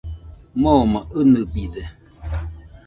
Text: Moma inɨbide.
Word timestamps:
Moma 0.61 0.99
inɨbide. 1.19 1.83